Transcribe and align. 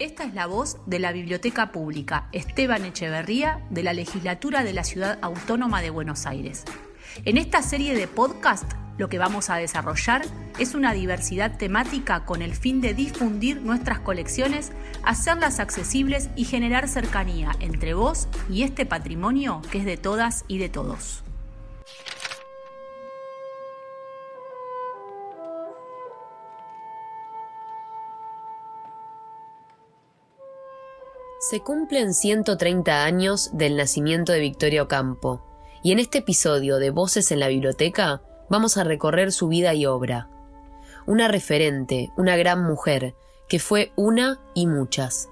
Esta 0.00 0.24
es 0.24 0.32
la 0.32 0.46
voz 0.46 0.78
de 0.86 0.98
la 0.98 1.12
Biblioteca 1.12 1.72
Pública 1.72 2.30
Esteban 2.32 2.86
Echeverría 2.86 3.60
de 3.68 3.82
la 3.82 3.92
Legislatura 3.92 4.64
de 4.64 4.72
la 4.72 4.82
Ciudad 4.82 5.18
Autónoma 5.20 5.82
de 5.82 5.90
Buenos 5.90 6.24
Aires. 6.24 6.64
En 7.26 7.36
esta 7.36 7.60
serie 7.60 7.94
de 7.94 8.08
podcast 8.08 8.64
lo 8.96 9.10
que 9.10 9.18
vamos 9.18 9.50
a 9.50 9.56
desarrollar 9.56 10.22
es 10.58 10.74
una 10.74 10.94
diversidad 10.94 11.58
temática 11.58 12.24
con 12.24 12.40
el 12.40 12.54
fin 12.54 12.80
de 12.80 12.94
difundir 12.94 13.60
nuestras 13.60 14.00
colecciones, 14.00 14.72
hacerlas 15.04 15.60
accesibles 15.60 16.30
y 16.34 16.46
generar 16.46 16.88
cercanía 16.88 17.52
entre 17.60 17.92
vos 17.92 18.26
y 18.48 18.62
este 18.62 18.86
patrimonio 18.86 19.60
que 19.70 19.80
es 19.80 19.84
de 19.84 19.98
todas 19.98 20.46
y 20.48 20.56
de 20.56 20.70
todos. 20.70 21.24
Se 31.50 31.58
cumplen 31.58 32.14
130 32.14 33.04
años 33.04 33.50
del 33.52 33.76
nacimiento 33.76 34.30
de 34.30 34.38
Victoria 34.38 34.84
Ocampo, 34.84 35.42
y 35.82 35.90
en 35.90 35.98
este 35.98 36.18
episodio 36.18 36.76
de 36.76 36.90
Voces 36.90 37.32
en 37.32 37.40
la 37.40 37.48
Biblioteca 37.48 38.22
vamos 38.48 38.76
a 38.76 38.84
recorrer 38.84 39.32
su 39.32 39.48
vida 39.48 39.74
y 39.74 39.84
obra. 39.84 40.28
Una 41.06 41.26
referente, 41.26 42.12
una 42.16 42.36
gran 42.36 42.62
mujer, 42.62 43.16
que 43.48 43.58
fue 43.58 43.90
una 43.96 44.38
y 44.54 44.68
muchas. 44.68 45.28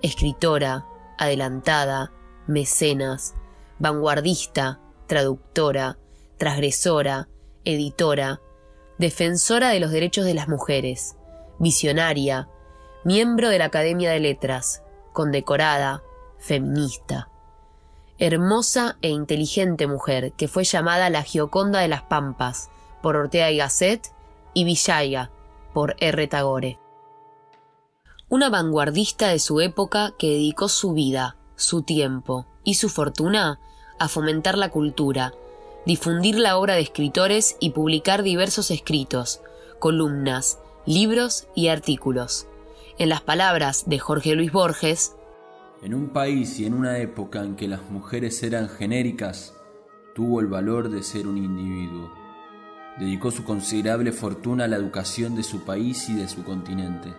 Escritora, 0.00 0.86
adelantada, 1.18 2.12
mecenas, 2.46 3.34
vanguardista, 3.78 4.80
traductora, 5.06 5.98
transgresora, 6.38 7.28
editora, 7.66 8.40
defensora 8.96 9.68
de 9.68 9.80
los 9.80 9.90
derechos 9.90 10.24
de 10.24 10.32
las 10.32 10.48
mujeres, 10.48 11.16
visionaria, 11.58 12.48
miembro 13.04 13.50
de 13.50 13.58
la 13.58 13.66
Academia 13.66 14.10
de 14.10 14.20
Letras, 14.20 14.82
condecorada, 15.18 16.04
feminista. 16.38 17.28
Hermosa 18.18 18.98
e 19.02 19.08
inteligente 19.08 19.88
mujer 19.88 20.30
que 20.34 20.46
fue 20.46 20.62
llamada 20.62 21.10
la 21.10 21.24
Gioconda 21.24 21.80
de 21.80 21.88
las 21.88 22.02
Pampas 22.02 22.70
por 23.02 23.16
Ortega 23.16 23.50
y 23.50 23.56
Gasset 23.56 24.12
y 24.54 24.62
Villaya 24.62 25.32
por 25.74 25.96
R. 25.98 26.28
Tagore. 26.28 26.78
Una 28.28 28.48
vanguardista 28.48 29.26
de 29.26 29.40
su 29.40 29.60
época 29.60 30.12
que 30.20 30.28
dedicó 30.28 30.68
su 30.68 30.92
vida, 30.92 31.34
su 31.56 31.82
tiempo 31.82 32.46
y 32.62 32.74
su 32.74 32.88
fortuna 32.88 33.58
a 33.98 34.06
fomentar 34.06 34.56
la 34.56 34.70
cultura, 34.70 35.34
difundir 35.84 36.38
la 36.38 36.56
obra 36.56 36.74
de 36.74 36.82
escritores 36.82 37.56
y 37.58 37.70
publicar 37.70 38.22
diversos 38.22 38.70
escritos, 38.70 39.40
columnas, 39.80 40.60
libros 40.86 41.48
y 41.56 41.66
artículos 41.66 42.46
en 42.98 43.08
las 43.08 43.20
palabras 43.20 43.84
de 43.86 43.98
Jorge 43.98 44.34
Luis 44.34 44.52
Borges, 44.52 45.14
En 45.80 45.94
un 45.94 46.08
país 46.08 46.58
y 46.58 46.66
en 46.66 46.74
una 46.74 46.98
época 46.98 47.40
en 47.40 47.54
que 47.54 47.68
las 47.68 47.88
mujeres 47.88 48.42
eran 48.42 48.68
genéricas, 48.68 49.54
tuvo 50.12 50.40
el 50.40 50.48
valor 50.48 50.90
de 50.90 51.04
ser 51.04 51.28
un 51.28 51.38
individuo. 51.38 52.12
Dedicó 52.98 53.30
su 53.30 53.44
considerable 53.44 54.10
fortuna 54.10 54.64
a 54.64 54.68
la 54.68 54.74
educación 54.74 55.36
de 55.36 55.44
su 55.44 55.64
país 55.64 56.08
y 56.08 56.14
de 56.14 56.26
su 56.26 56.42
continente. 56.42 57.14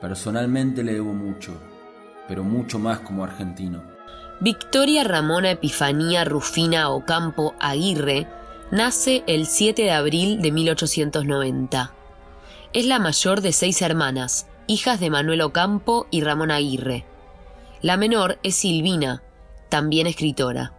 Personalmente 0.00 0.84
le 0.84 0.92
debo 0.92 1.12
mucho, 1.12 1.54
pero 2.28 2.44
mucho 2.44 2.78
más 2.78 3.00
como 3.00 3.24
argentino. 3.24 3.82
Victoria 4.40 5.02
Ramona 5.02 5.50
Epifanía 5.50 6.24
Rufina 6.24 6.88
Ocampo 6.88 7.54
Aguirre 7.58 8.28
nace 8.70 9.24
el 9.26 9.46
7 9.46 9.82
de 9.82 9.90
abril 9.90 10.40
de 10.40 10.52
1890. 10.52 11.92
Es 12.72 12.86
la 12.86 13.00
mayor 13.00 13.40
de 13.40 13.52
seis 13.52 13.82
hermanas, 13.82 14.46
hijas 14.68 15.00
de 15.00 15.10
Manuel 15.10 15.40
Ocampo 15.40 16.06
y 16.12 16.20
Ramón 16.20 16.52
Aguirre. 16.52 17.11
La 17.82 17.96
menor 17.96 18.38
es 18.44 18.54
Silvina, 18.54 19.24
también 19.68 20.06
escritora. 20.06 20.72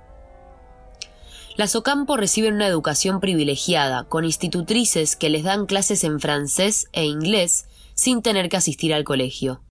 Las 1.57 1.75
Ocampo 1.75 2.15
reciben 2.15 2.53
una 2.53 2.67
educación 2.67 3.19
privilegiada, 3.19 4.05
con 4.05 4.23
institutrices 4.23 5.17
que 5.17 5.29
les 5.29 5.43
dan 5.43 5.65
clases 5.65 6.05
en 6.05 6.21
francés 6.21 6.87
e 6.93 7.03
inglés 7.03 7.65
sin 7.93 8.21
tener 8.21 8.47
que 8.47 8.55
asistir 8.55 8.93
al 8.93 9.03
colegio. 9.03 9.62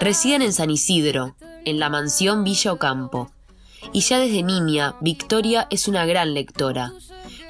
Residen 0.00 0.42
en 0.42 0.52
San 0.52 0.70
Isidro, 0.70 1.36
en 1.64 1.78
la 1.78 1.88
mansión 1.88 2.44
Villa 2.44 2.72
Ocampo. 2.72 3.30
Y 3.92 4.00
ya 4.00 4.18
desde 4.18 4.42
niña, 4.42 4.94
Victoria 5.00 5.66
es 5.70 5.88
una 5.88 6.04
gran 6.04 6.34
lectora. 6.34 6.92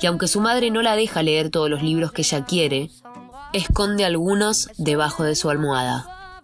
Y 0.01 0.07
aunque 0.07 0.29
su 0.29 0.41
madre 0.41 0.71
no 0.71 0.83
la 0.83 0.97
deja 0.97 1.23
leer 1.23 1.51
todos 1.51 1.69
los 1.69 1.83
libros 1.83 2.13
que 2.13 2.23
ella 2.23 2.45
quiere, 2.45 2.91
esconde 3.53 4.05
algunos 4.05 4.71
debajo 4.77 5.25
de 5.25 5.35
su 5.35 5.51
almohada. 5.51 6.41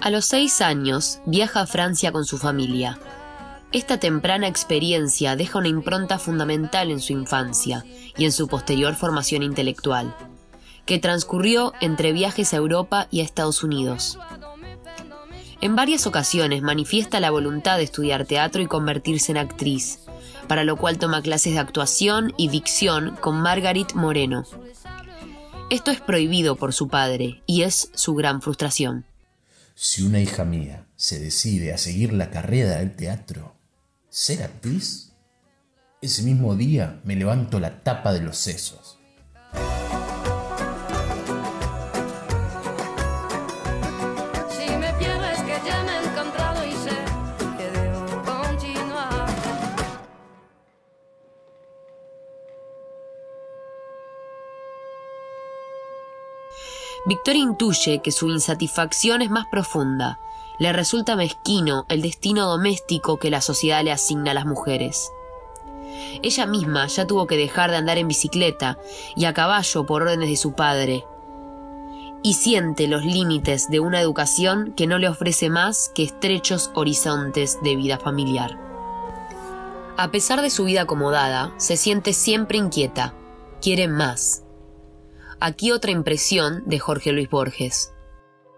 A 0.00 0.10
los 0.10 0.24
seis 0.24 0.60
años, 0.60 1.20
viaja 1.26 1.60
a 1.60 1.66
Francia 1.66 2.12
con 2.12 2.24
su 2.24 2.38
familia. 2.38 2.98
Esta 3.72 3.98
temprana 3.98 4.48
experiencia 4.48 5.36
deja 5.36 5.58
una 5.58 5.68
impronta 5.68 6.18
fundamental 6.18 6.90
en 6.90 7.00
su 7.00 7.12
infancia 7.12 7.84
y 8.16 8.24
en 8.24 8.32
su 8.32 8.48
posterior 8.48 8.94
formación 8.94 9.42
intelectual 9.42 10.14
que 10.86 10.98
transcurrió 10.98 11.72
entre 11.80 12.12
viajes 12.12 12.52
a 12.52 12.56
Europa 12.56 13.08
y 13.10 13.20
a 13.20 13.24
Estados 13.24 13.62
Unidos. 13.62 14.18
En 15.60 15.76
varias 15.76 16.06
ocasiones 16.08 16.62
manifiesta 16.62 17.20
la 17.20 17.30
voluntad 17.30 17.76
de 17.76 17.84
estudiar 17.84 18.24
teatro 18.26 18.62
y 18.62 18.66
convertirse 18.66 19.30
en 19.30 19.38
actriz, 19.38 20.00
para 20.48 20.64
lo 20.64 20.76
cual 20.76 20.98
toma 20.98 21.22
clases 21.22 21.52
de 21.54 21.60
actuación 21.60 22.34
y 22.36 22.48
dicción 22.48 23.16
con 23.20 23.40
Margaret 23.40 23.94
Moreno. 23.94 24.44
Esto 25.70 25.90
es 25.90 26.00
prohibido 26.00 26.56
por 26.56 26.72
su 26.72 26.88
padre 26.88 27.42
y 27.46 27.62
es 27.62 27.90
su 27.94 28.14
gran 28.14 28.42
frustración. 28.42 29.06
Si 29.74 30.02
una 30.02 30.20
hija 30.20 30.44
mía 30.44 30.86
se 30.96 31.18
decide 31.18 31.72
a 31.72 31.78
seguir 31.78 32.12
la 32.12 32.30
carrera 32.30 32.78
del 32.78 32.94
teatro, 32.94 33.54
¿ser 34.10 34.42
actriz? 34.42 35.12
Ese 36.02 36.24
mismo 36.24 36.56
día 36.56 37.00
me 37.04 37.16
levanto 37.16 37.60
la 37.60 37.82
tapa 37.82 38.12
de 38.12 38.20
los 38.20 38.36
sesos. 38.36 38.98
Victoria 57.12 57.42
intuye 57.42 57.98
que 57.98 58.10
su 58.10 58.30
insatisfacción 58.30 59.20
es 59.20 59.28
más 59.28 59.46
profunda. 59.46 60.18
Le 60.58 60.72
resulta 60.72 61.14
mezquino 61.14 61.84
el 61.90 62.00
destino 62.00 62.46
doméstico 62.46 63.18
que 63.18 63.28
la 63.28 63.42
sociedad 63.42 63.84
le 63.84 63.92
asigna 63.92 64.30
a 64.30 64.34
las 64.34 64.46
mujeres. 64.46 65.10
Ella 66.22 66.46
misma 66.46 66.86
ya 66.86 67.06
tuvo 67.06 67.26
que 67.26 67.36
dejar 67.36 67.70
de 67.70 67.76
andar 67.76 67.98
en 67.98 68.08
bicicleta 68.08 68.78
y 69.14 69.26
a 69.26 69.34
caballo 69.34 69.84
por 69.84 70.00
órdenes 70.00 70.30
de 70.30 70.38
su 70.38 70.54
padre. 70.54 71.04
Y 72.22 72.32
siente 72.32 72.88
los 72.88 73.04
límites 73.04 73.68
de 73.68 73.80
una 73.80 74.00
educación 74.00 74.72
que 74.74 74.86
no 74.86 74.96
le 74.96 75.10
ofrece 75.10 75.50
más 75.50 75.90
que 75.94 76.04
estrechos 76.04 76.70
horizontes 76.72 77.58
de 77.62 77.76
vida 77.76 77.98
familiar. 77.98 78.58
A 79.98 80.10
pesar 80.10 80.40
de 80.40 80.48
su 80.48 80.64
vida 80.64 80.82
acomodada, 80.82 81.52
se 81.58 81.76
siente 81.76 82.14
siempre 82.14 82.56
inquieta, 82.56 83.12
quiere 83.60 83.86
más, 83.86 84.44
Aquí 85.44 85.72
otra 85.72 85.90
impresión 85.90 86.62
de 86.66 86.78
Jorge 86.78 87.10
Luis 87.10 87.28
Borges. 87.28 87.92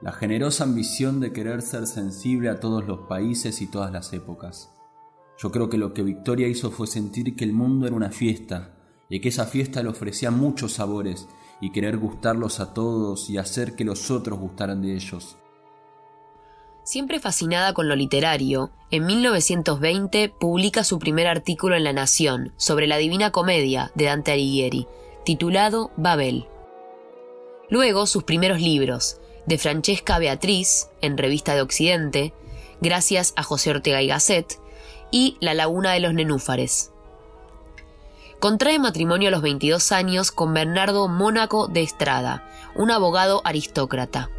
La 0.02 0.12
generosa 0.12 0.64
ambición 0.64 1.18
de 1.18 1.32
querer 1.32 1.62
ser 1.62 1.86
sensible 1.86 2.50
a 2.50 2.60
todos 2.60 2.86
los 2.86 3.08
países 3.08 3.62
y 3.62 3.66
todas 3.66 3.90
las 3.90 4.12
épocas. 4.12 4.70
Yo 5.38 5.50
creo 5.50 5.70
que 5.70 5.78
lo 5.78 5.94
que 5.94 6.02
Victoria 6.02 6.46
hizo 6.46 6.70
fue 6.70 6.86
sentir 6.86 7.36
que 7.36 7.44
el 7.44 7.54
mundo 7.54 7.86
era 7.86 7.96
una 7.96 8.10
fiesta 8.10 8.74
y 9.08 9.20
que 9.20 9.30
esa 9.30 9.46
fiesta 9.46 9.82
le 9.82 9.88
ofrecía 9.88 10.30
muchos 10.30 10.74
sabores 10.74 11.26
y 11.58 11.72
querer 11.72 11.96
gustarlos 11.96 12.60
a 12.60 12.74
todos 12.74 13.30
y 13.30 13.38
hacer 13.38 13.76
que 13.76 13.84
los 13.86 14.10
otros 14.10 14.38
gustaran 14.38 14.82
de 14.82 14.94
ellos. 14.94 15.38
Siempre 16.82 17.18
fascinada 17.18 17.72
con 17.72 17.88
lo 17.88 17.96
literario, 17.96 18.72
en 18.90 19.06
1920 19.06 20.28
publica 20.38 20.84
su 20.84 20.98
primer 20.98 21.28
artículo 21.28 21.76
en 21.76 21.84
La 21.84 21.94
Nación 21.94 22.52
sobre 22.58 22.86
la 22.86 22.98
Divina 22.98 23.30
Comedia 23.30 23.90
de 23.94 24.04
Dante 24.04 24.32
Alighieri, 24.32 24.86
titulado 25.24 25.90
Babel. 25.96 26.46
Luego 27.70 28.06
sus 28.06 28.24
primeros 28.24 28.60
libros, 28.60 29.20
de 29.46 29.58
Francesca 29.58 30.18
Beatriz, 30.18 30.88
en 31.00 31.16
Revista 31.16 31.54
de 31.54 31.62
Occidente, 31.62 32.34
gracias 32.80 33.32
a 33.36 33.42
José 33.42 33.70
Ortega 33.70 34.02
y 34.02 34.08
Gasset, 34.08 34.58
y 35.10 35.36
La 35.40 35.54
Laguna 35.54 35.92
de 35.92 36.00
los 36.00 36.14
Nenúfares. 36.14 36.90
Contrae 38.40 38.78
matrimonio 38.78 39.28
a 39.28 39.30
los 39.30 39.42
22 39.42 39.92
años 39.92 40.30
con 40.30 40.52
Bernardo 40.52 41.08
Mónaco 41.08 41.66
de 41.68 41.82
Estrada, 41.82 42.46
un 42.74 42.90
abogado 42.90 43.40
aristócrata. 43.44 44.30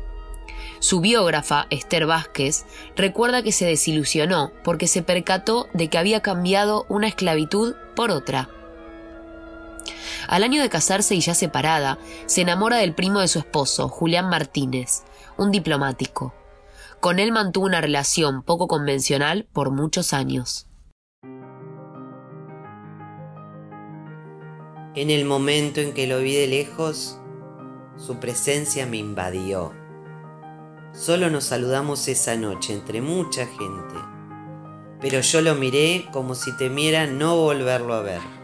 Su 0.79 1.01
biógrafa, 1.01 1.65
Esther 1.71 2.05
Vázquez, 2.05 2.65
recuerda 2.95 3.41
que 3.41 3.51
se 3.51 3.65
desilusionó 3.65 4.51
porque 4.63 4.87
se 4.87 5.01
percató 5.01 5.67
de 5.73 5.87
que 5.87 5.97
había 5.97 6.21
cambiado 6.21 6.85
una 6.89 7.07
esclavitud 7.07 7.73
por 7.95 8.11
otra. 8.11 8.49
Al 10.27 10.43
año 10.43 10.61
de 10.61 10.69
casarse 10.69 11.15
y 11.15 11.21
ya 11.21 11.33
separada, 11.33 11.99
se 12.25 12.41
enamora 12.41 12.77
del 12.77 12.93
primo 12.93 13.19
de 13.19 13.27
su 13.27 13.39
esposo, 13.39 13.89
Julián 13.89 14.29
Martínez, 14.29 15.03
un 15.37 15.51
diplomático. 15.51 16.33
Con 16.99 17.19
él 17.19 17.31
mantuvo 17.31 17.65
una 17.65 17.81
relación 17.81 18.41
poco 18.41 18.67
convencional 18.67 19.47
por 19.53 19.71
muchos 19.71 20.13
años. 20.13 20.67
En 24.95 25.09
el 25.09 25.25
momento 25.25 25.81
en 25.81 25.93
que 25.93 26.07
lo 26.07 26.19
vi 26.19 26.35
de 26.35 26.47
lejos, 26.47 27.19
su 27.97 28.15
presencia 28.19 28.85
me 28.85 28.97
invadió. 28.97 29.73
Solo 30.93 31.29
nos 31.29 31.43
saludamos 31.43 32.07
esa 32.07 32.37
noche 32.37 32.73
entre 32.73 33.01
mucha 33.01 33.45
gente, 33.45 33.95
pero 35.01 35.19
yo 35.19 35.41
lo 35.41 35.55
miré 35.55 36.07
como 36.13 36.33
si 36.33 36.55
temiera 36.55 37.07
no 37.07 37.35
volverlo 37.35 37.93
a 37.93 38.01
ver. 38.01 38.34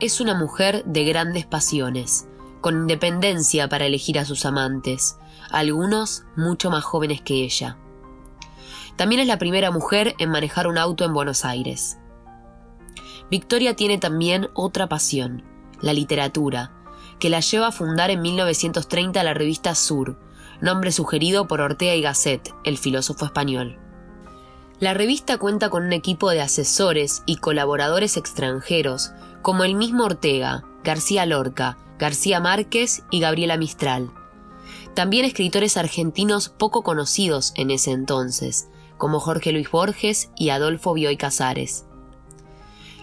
Es 0.00 0.18
una 0.22 0.34
mujer 0.34 0.82
de 0.86 1.04
grandes 1.04 1.44
pasiones, 1.44 2.26
con 2.62 2.74
independencia 2.74 3.68
para 3.68 3.84
elegir 3.84 4.18
a 4.18 4.24
sus 4.24 4.46
amantes, 4.46 5.18
algunos 5.50 6.24
mucho 6.36 6.70
más 6.70 6.84
jóvenes 6.84 7.20
que 7.20 7.44
ella. 7.44 7.76
También 8.96 9.20
es 9.20 9.26
la 9.26 9.36
primera 9.36 9.70
mujer 9.70 10.14
en 10.18 10.30
manejar 10.30 10.68
un 10.68 10.78
auto 10.78 11.04
en 11.04 11.12
Buenos 11.12 11.44
Aires. 11.44 11.98
Victoria 13.30 13.76
tiene 13.76 13.98
también 13.98 14.48
otra 14.54 14.88
pasión, 14.88 15.44
la 15.82 15.92
literatura, 15.92 16.72
que 17.18 17.28
la 17.28 17.40
lleva 17.40 17.66
a 17.66 17.72
fundar 17.72 18.10
en 18.10 18.22
1930 18.22 19.22
la 19.22 19.34
revista 19.34 19.74
Sur, 19.74 20.18
nombre 20.62 20.92
sugerido 20.92 21.46
por 21.46 21.60
Ortega 21.60 21.94
y 21.94 22.00
Gasset, 22.00 22.54
el 22.64 22.78
filósofo 22.78 23.26
español. 23.26 23.78
La 24.80 24.94
revista 24.94 25.36
cuenta 25.36 25.68
con 25.68 25.84
un 25.84 25.92
equipo 25.92 26.30
de 26.30 26.40
asesores 26.40 27.22
y 27.26 27.36
colaboradores 27.36 28.16
extranjeros, 28.16 29.12
como 29.42 29.64
el 29.64 29.74
mismo 29.74 30.04
Ortega, 30.04 30.64
García 30.82 31.26
Lorca, 31.26 31.76
García 31.98 32.40
Márquez 32.40 33.04
y 33.10 33.20
Gabriela 33.20 33.58
Mistral. 33.58 34.10
También 34.94 35.26
escritores 35.26 35.76
argentinos 35.76 36.48
poco 36.48 36.82
conocidos 36.82 37.52
en 37.56 37.70
ese 37.70 37.90
entonces, 37.90 38.68
como 38.96 39.20
Jorge 39.20 39.52
Luis 39.52 39.70
Borges 39.70 40.30
y 40.34 40.48
Adolfo 40.48 40.94
Bioy 40.94 41.18
Casares. 41.18 41.84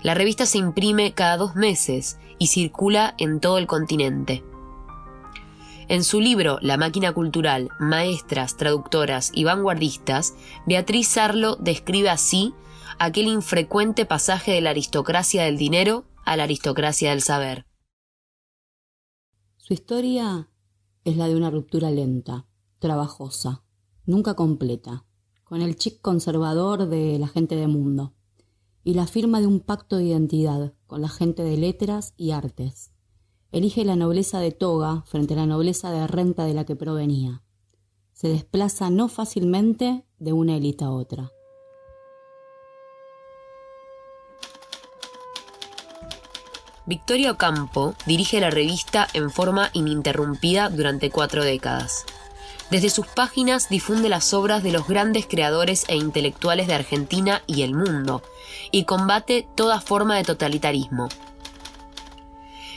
La 0.01 0.15
revista 0.15 0.47
se 0.47 0.57
imprime 0.57 1.13
cada 1.13 1.37
dos 1.37 1.55
meses 1.55 2.17
y 2.39 2.47
circula 2.47 3.13
en 3.19 3.39
todo 3.39 3.59
el 3.59 3.67
continente. 3.67 4.43
En 5.89 6.03
su 6.03 6.19
libro 6.19 6.59
La 6.61 6.75
máquina 6.75 7.13
cultural, 7.13 7.69
maestras, 7.79 8.57
traductoras 8.57 9.31
y 9.33 9.45
vanguardistas, 9.45 10.33
Beatriz 10.65 11.07
Sarlo 11.07 11.55
describe 11.55 12.09
así 12.09 12.53
aquel 12.99 13.27
infrecuente 13.27 14.05
pasaje 14.05 14.51
de 14.51 14.59
la 14.59 14.71
aristocracia 14.71 15.43
del 15.43 15.57
dinero 15.57 16.03
a 16.25 16.35
la 16.35 16.43
aristocracia 16.43 17.11
del 17.11 17.21
saber. 17.21 17.65
Su 19.55 19.73
historia 19.73 20.49
es 21.05 21.15
la 21.15 21.29
de 21.29 21.37
una 21.37 21.51
ruptura 21.51 21.89
lenta, 21.89 22.47
trabajosa, 22.79 23.63
nunca 24.05 24.33
completa, 24.33 25.05
con 25.45 25.61
el 25.61 25.77
chic 25.77 26.01
conservador 26.01 26.89
de 26.89 27.17
la 27.17 27.29
gente 27.29 27.55
de 27.55 27.67
mundo 27.67 28.13
y 28.83 28.93
la 28.93 29.07
firma 29.07 29.39
de 29.39 29.47
un 29.47 29.61
pacto 29.61 29.95
de 29.95 30.03
identidad 30.03 30.73
con 30.85 31.01
la 31.01 31.09
gente 31.09 31.43
de 31.43 31.55
letras 31.55 32.13
y 32.17 32.31
artes. 32.31 32.91
Elige 33.51 33.85
la 33.85 33.95
nobleza 33.95 34.39
de 34.39 34.51
toga 34.51 35.03
frente 35.05 35.33
a 35.33 35.37
la 35.37 35.45
nobleza 35.45 35.89
de 35.91 36.05
renta 36.05 36.43
de 36.45 36.53
la 36.53 36.65
que 36.65 36.75
provenía. 36.75 37.41
Se 38.11 38.27
desplaza 38.27 38.89
no 38.89 39.07
fácilmente 39.07 40.05
de 40.19 40.33
una 40.33 40.57
élite 40.57 40.83
a 40.83 40.91
otra. 40.91 41.31
Victoria 46.85 47.31
Ocampo 47.31 47.95
dirige 48.05 48.39
la 48.39 48.49
revista 48.49 49.07
en 49.13 49.29
forma 49.29 49.69
ininterrumpida 49.73 50.69
durante 50.69 51.09
cuatro 51.09 51.43
décadas. 51.43 52.05
Desde 52.69 52.89
sus 52.89 53.07
páginas 53.07 53.69
difunde 53.69 54.09
las 54.09 54.33
obras 54.33 54.61
de 54.61 54.71
los 54.71 54.87
grandes 54.87 55.25
creadores 55.25 55.85
e 55.87 55.95
intelectuales 55.95 56.67
de 56.67 56.75
Argentina 56.75 57.43
y 57.47 57.61
el 57.61 57.73
mundo, 57.73 58.23
y 58.71 58.83
combate 58.83 59.47
toda 59.55 59.79
forma 59.79 60.17
de 60.17 60.23
totalitarismo. 60.23 61.07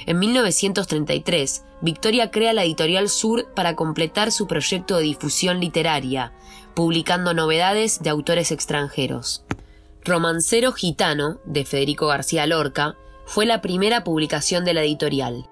En 0.06 0.19
1933, 0.19 1.64
Victoria 1.82 2.31
crea 2.31 2.52
la 2.52 2.64
Editorial 2.64 3.08
Sur 3.08 3.52
para 3.55 3.76
completar 3.76 4.32
su 4.32 4.47
proyecto 4.47 4.97
de 4.97 5.05
difusión 5.05 5.61
literaria, 5.61 6.32
publicando 6.75 7.35
novedades 7.35 8.02
de 8.02 8.11
autores 8.11 8.50
extranjeros. 8.50 9.44
Romancero 10.05 10.73
Gitano, 10.73 11.38
de 11.44 11.64
Federico 11.64 12.06
García 12.06 12.47
Lorca, 12.47 12.97
fue 13.26 13.44
la 13.44 13.61
primera 13.61 14.02
publicación 14.02 14.64
de 14.64 14.75
la 14.75 14.82
editorial. 14.82 15.49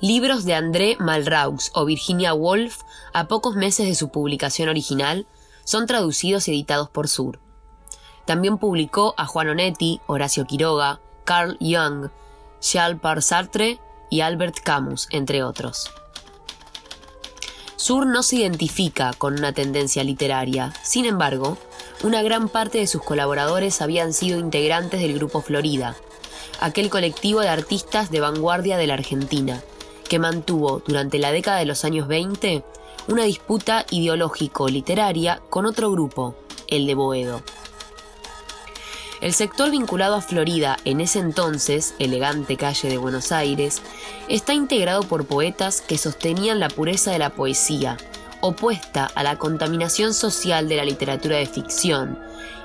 Libros 0.00 0.44
de 0.44 0.54
André 0.54 0.96
Malraux 0.98 1.70
o 1.74 1.84
Virginia 1.84 2.34
Woolf, 2.34 2.80
a 3.14 3.28
pocos 3.28 3.54
meses 3.54 3.86
de 3.86 3.94
su 3.94 4.10
publicación 4.10 4.68
original, 4.68 5.26
son 5.64 5.86
traducidos 5.86 6.48
y 6.48 6.50
editados 6.50 6.90
por 6.90 7.08
Sur. 7.08 7.40
También 8.24 8.58
publicó 8.58 9.14
a 9.16 9.26
Juan 9.26 9.48
Onetti, 9.48 10.00
Horacio 10.06 10.46
Quiroga, 10.46 11.00
Carl 11.24 11.56
Jung, 11.60 12.10
Par 13.00 13.22
Sartre 13.22 13.78
y 14.10 14.20
Albert 14.20 14.60
Camus, 14.62 15.08
entre 15.10 15.42
otros. 15.42 15.90
Sur 17.76 18.06
no 18.06 18.22
se 18.22 18.36
identifica 18.36 19.12
con 19.12 19.34
una 19.34 19.52
tendencia 19.52 20.02
literaria, 20.02 20.72
sin 20.82 21.04
embargo, 21.04 21.58
una 22.02 22.22
gran 22.22 22.48
parte 22.48 22.78
de 22.78 22.86
sus 22.86 23.02
colaboradores 23.02 23.80
habían 23.80 24.12
sido 24.12 24.38
integrantes 24.38 25.00
del 25.00 25.14
Grupo 25.14 25.40
Florida, 25.40 25.94
aquel 26.60 26.90
colectivo 26.90 27.40
de 27.40 27.48
artistas 27.48 28.10
de 28.10 28.20
vanguardia 28.20 28.76
de 28.76 28.86
la 28.86 28.94
Argentina, 28.94 29.62
que 30.08 30.18
mantuvo 30.18 30.82
durante 30.86 31.18
la 31.18 31.32
década 31.32 31.58
de 31.58 31.66
los 31.66 31.84
años 31.84 32.08
20 32.08 32.64
una 33.08 33.24
disputa 33.24 33.86
ideológico-literaria 33.90 35.42
con 35.48 35.66
otro 35.66 35.90
grupo, 35.90 36.34
el 36.68 36.86
de 36.86 36.94
Boedo. 36.94 37.42
El 39.22 39.32
sector 39.32 39.70
vinculado 39.70 40.14
a 40.14 40.20
Florida, 40.20 40.76
en 40.84 41.00
ese 41.00 41.20
entonces 41.20 41.94
elegante 41.98 42.58
calle 42.58 42.90
de 42.90 42.98
Buenos 42.98 43.32
Aires, 43.32 43.80
está 44.28 44.52
integrado 44.52 45.04
por 45.04 45.26
poetas 45.26 45.80
que 45.80 45.96
sostenían 45.96 46.60
la 46.60 46.68
pureza 46.68 47.12
de 47.12 47.18
la 47.18 47.30
poesía, 47.30 47.96
opuesta 48.42 49.10
a 49.14 49.22
la 49.22 49.38
contaminación 49.38 50.12
social 50.12 50.68
de 50.68 50.76
la 50.76 50.84
literatura 50.84 51.38
de 51.38 51.46
ficción, 51.46 52.18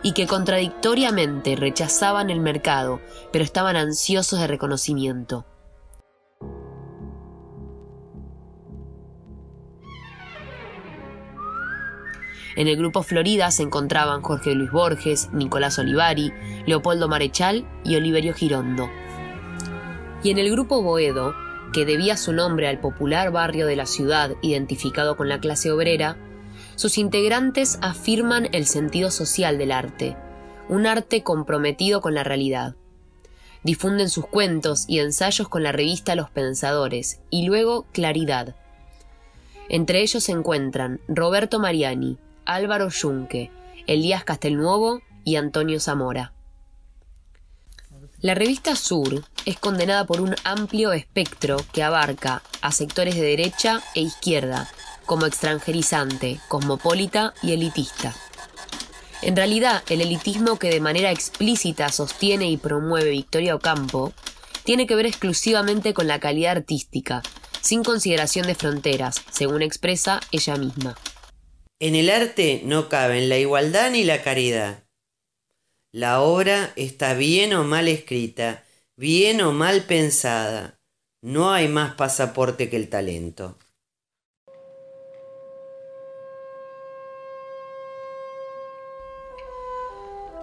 y 0.03 0.12
que 0.12 0.27
contradictoriamente 0.27 1.55
rechazaban 1.55 2.29
el 2.29 2.41
mercado, 2.41 3.00
pero 3.31 3.46
estaban 3.46 3.77
ansiosos 3.77 4.39
de 4.39 4.48
reconocimiento. 4.48 5.46
En 12.62 12.68
el 12.68 12.77
grupo 12.77 13.01
Florida 13.01 13.50
se 13.50 13.63
encontraban 13.63 14.22
Jorge 14.22 14.53
Luis 14.53 14.70
Borges, 14.70 15.30
Nicolás 15.34 15.80
Olivari, 15.80 16.32
Leopoldo 16.68 17.08
Marechal 17.08 17.65
y 17.84 17.96
Oliverio 17.96 18.36
Girondo. 18.36 18.88
Y 20.22 20.30
en 20.30 20.38
el 20.38 20.51
grupo 20.51 20.84
Boedo, 20.84 21.34
que 21.74 21.86
debía 21.86 22.18
su 22.18 22.34
nombre 22.34 22.68
al 22.68 22.80
popular 22.80 23.32
barrio 23.32 23.65
de 23.65 23.75
la 23.75 23.88
ciudad 23.88 24.36
identificado 24.44 25.18
con 25.18 25.27
la 25.27 25.39
clase 25.39 25.72
obrera, 25.72 26.18
sus 26.75 27.00
integrantes 27.00 27.80
afirman 27.82 28.48
el 28.51 28.68
sentido 28.68 29.10
social 29.10 29.58
del 29.58 29.72
arte, 29.72 30.15
un 30.70 30.86
arte 30.86 31.24
comprometido 31.24 32.00
con 32.00 32.13
la 32.13 32.24
realidad. 32.24 32.75
Difunden 33.63 34.08
sus 34.08 34.27
cuentos 34.27 34.86
y 34.88 35.00
ensayos 35.00 35.50
con 35.50 35.63
la 35.63 35.72
revista 35.72 36.13
Los 36.13 36.30
Pensadores 36.30 37.22
y 37.32 37.44
luego 37.44 37.88
Claridad. 37.91 38.56
Entre 39.68 40.01
ellos 40.01 40.25
se 40.25 40.34
encuentran 40.34 41.00
Roberto 41.08 41.60
Mariani, 41.60 42.20
Álvaro 42.45 42.89
Yunque, 42.89 43.51
Elías 43.88 44.24
Castelnuovo 44.24 45.01
y 45.24 45.36
Antonio 45.36 45.79
Zamora. 45.79 46.33
La 48.19 48.36
revista 48.36 48.75
Sur 48.75 49.24
es 49.45 49.57
condenada 49.57 50.05
por 50.05 50.21
un 50.21 50.36
amplio 50.43 50.93
espectro 50.93 51.57
que 51.74 51.81
abarca 51.81 52.43
a 52.62 52.71
sectores 52.71 53.15
de 53.15 53.21
derecha 53.21 53.81
e 53.95 54.01
izquierda, 54.01 54.69
como 55.05 55.25
extranjerizante, 55.25 56.39
cosmopolita 56.48 57.33
y 57.41 57.53
elitista. 57.53 58.13
En 59.24 59.36
realidad, 59.36 59.83
el 59.89 60.01
elitismo 60.01 60.57
que 60.57 60.69
de 60.69 60.79
manera 60.79 61.12
explícita 61.12 61.89
sostiene 61.89 62.50
y 62.50 62.57
promueve 62.57 63.10
Victoria 63.10 63.55
Ocampo 63.55 64.13
tiene 64.63 64.88
que 64.88 64.95
ver 64.95 65.05
exclusivamente 65.05 65.93
con 65.93 66.07
la 66.07 66.19
calidad 66.19 66.57
artística, 66.57 67.24
sin 67.62 67.83
consideración 67.83 68.48
de 68.48 68.55
fronteras, 68.55 69.21
según 69.31 69.62
expresa 69.62 70.19
ella 70.31 70.55
misma. 70.55 70.95
En 71.82 71.96
el 71.96 72.12
arte 72.12 72.62
no 72.64 72.90
caben 72.90 73.28
la 73.28 73.40
igualdad 73.40 73.90
ni 73.90 74.04
la 74.04 74.22
caridad. 74.22 74.84
La 75.92 76.22
obra 76.22 76.74
está 76.76 77.16
bien 77.16 77.56
o 77.56 77.64
mal 77.64 77.88
escrita, 77.88 78.64
bien 78.96 79.42
o 79.42 79.52
mal 79.52 79.82
pensada. 79.86 80.80
No 81.24 81.52
hay 81.52 81.68
más 81.68 81.96
pasaporte 81.96 82.70
que 82.70 82.76
el 82.76 82.88
talento. 82.88 83.58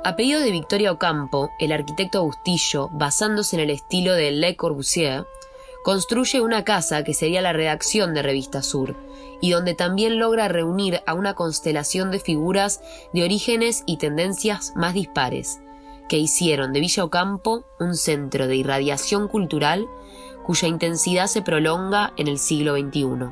A 0.02 0.16
pedido 0.16 0.40
de 0.40 0.50
Victoria 0.50 0.90
Ocampo, 0.90 1.50
el 1.60 1.70
arquitecto 1.70 2.24
Bustillo, 2.24 2.88
basándose 2.88 3.54
en 3.54 3.62
el 3.62 3.70
estilo 3.70 4.14
de 4.14 4.32
Le 4.32 4.56
Corbusier, 4.56 5.24
construye 5.88 6.42
una 6.42 6.64
casa 6.64 7.02
que 7.02 7.14
sería 7.14 7.40
la 7.40 7.54
redacción 7.54 8.12
de 8.12 8.20
Revista 8.20 8.60
Sur, 8.60 8.94
y 9.40 9.52
donde 9.52 9.72
también 9.72 10.18
logra 10.18 10.46
reunir 10.46 11.00
a 11.06 11.14
una 11.14 11.32
constelación 11.32 12.10
de 12.10 12.20
figuras 12.20 12.82
de 13.14 13.24
orígenes 13.24 13.84
y 13.86 13.96
tendencias 13.96 14.74
más 14.76 14.92
dispares, 14.92 15.60
que 16.06 16.18
hicieron 16.18 16.74
de 16.74 16.80
Villa 16.80 17.04
Ocampo 17.04 17.64
un 17.80 17.96
centro 17.96 18.46
de 18.48 18.56
irradiación 18.56 19.28
cultural 19.28 19.86
cuya 20.44 20.68
intensidad 20.68 21.26
se 21.26 21.40
prolonga 21.40 22.12
en 22.18 22.28
el 22.28 22.38
siglo 22.38 22.76
XXI. 22.76 23.30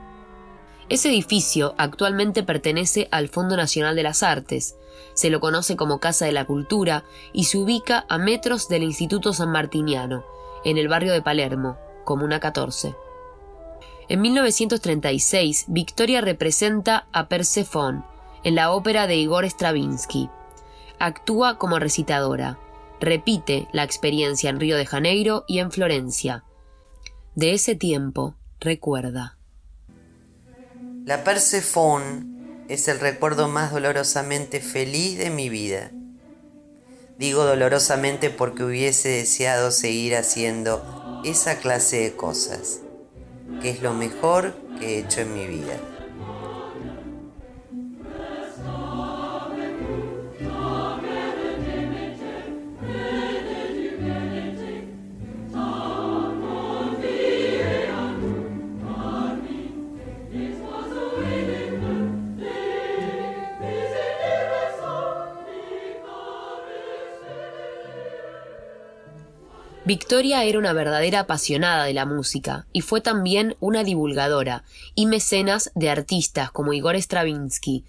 Ese 0.89 1.11
edificio 1.11 1.75
actualmente 1.77 2.43
pertenece 2.43 3.07
al 3.11 3.29
Fondo 3.29 3.59
Nacional 3.59 3.97
de 3.97 4.03
las 4.03 4.23
Artes, 4.23 4.79
se 5.13 5.29
lo 5.29 5.41
conoce 5.41 5.77
como 5.77 6.01
Casa 6.01 6.25
de 6.25 6.33
la 6.33 6.47
Cultura 6.47 7.05
y 7.35 7.45
se 7.45 7.59
ubica 7.59 8.07
a 8.09 8.17
metros 8.17 8.67
del 8.71 8.83
Instituto 8.83 9.35
San 9.35 9.53
Martiniano, 9.53 10.25
en 10.65 10.79
el 10.79 10.89
barrio 10.89 11.13
de 11.13 11.21
Palermo, 11.21 11.77
Comuna 12.07 12.41
14. 12.41 12.95
En 14.09 14.21
1936, 14.23 15.65
Victoria 15.67 16.21
representa 16.21 17.09
a 17.13 17.29
Persephone 17.29 18.05
en 18.45 18.55
la 18.55 18.71
ópera 18.71 19.09
de 19.09 19.17
Igor 19.17 19.45
Stravinsky. 19.45 20.31
Actúa 21.01 21.59
como 21.59 21.81
recitadora. 21.81 22.59
Repite 23.01 23.67
la 23.73 23.83
experiencia 23.83 24.49
en 24.49 24.61
Río 24.61 24.77
de 24.77 24.87
Janeiro 24.87 25.45
y 25.49 25.59
en 25.59 25.73
Florencia. 25.73 26.45
De 27.35 27.53
ese 27.53 27.75
tiempo, 27.75 28.37
recuerda. 28.61 29.37
La 31.05 31.25
Persephone 31.25 32.65
es 32.69 32.87
el 32.87 33.01
recuerdo 33.01 33.49
más 33.49 33.73
dolorosamente 33.73 34.61
feliz 34.61 35.19
de 35.19 35.31
mi 35.31 35.49
vida. 35.49 35.91
Digo 37.19 37.45
dolorosamente 37.45 38.31
porque 38.31 38.63
hubiese 38.63 39.09
deseado 39.09 39.73
seguir 39.73 40.15
haciendo 40.15 41.06
esa 41.27 41.59
clase 41.59 42.03
de 42.03 42.15
cosas 42.15 42.83
que 43.61 43.71
es 43.71 43.83
lo 43.83 43.93
mejor 43.93 44.55
que 44.79 44.87
he 44.87 44.99
hecho 45.01 45.23
en 45.23 45.35
mi 45.35 45.47
vida. 45.47 45.77
Victoria 69.87 70.43
era 70.43 70.59
una 70.59 70.73
verdadera 70.73 71.21
apasionada 71.21 71.85
de 71.85 71.95
la 71.95 72.07
música 72.07 72.67
y 72.73 72.81
fue 72.81 73.01
también 73.01 73.55
una 73.61 73.85
divulgadora 73.85 74.65
y 74.97 75.07
mecenas 75.07 75.71
de 75.77 75.91
artistas 75.91 76.51
como 76.51 76.73
Igor 76.73 76.97
Stravinsky, 76.97 77.85